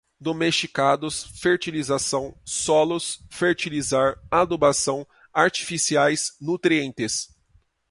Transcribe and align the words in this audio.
domesticados, 0.19 1.23
fertilização, 1.39 2.35
solos, 2.43 3.23
fertilizar, 3.29 4.19
adubação, 4.31 5.05
artificiais, 5.31 6.35
nutrientes 6.41 7.29